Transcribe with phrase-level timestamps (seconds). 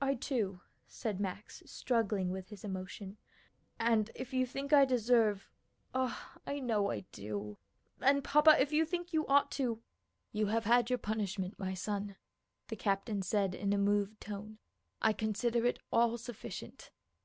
[0.00, 3.16] "I, too," said Max, struggling with his emotion,
[3.78, 5.48] "and if you think I deserve
[5.94, 7.58] (oh, I know I do),
[8.00, 9.80] and, papa, if you think you ought to"
[10.32, 12.16] "You have had your punishment, my son,"
[12.66, 14.58] the captain said in a moved tone.
[15.00, 16.90] "I consider it all sufficient.